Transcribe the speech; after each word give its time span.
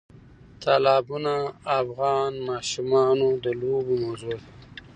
تالابونه 0.61 1.33
د 1.49 1.51
افغان 1.81 2.31
ماشومانو 2.49 3.27
د 3.43 3.45
لوبو 3.61 3.93
موضوع 4.03 4.33
ده. 4.41 4.47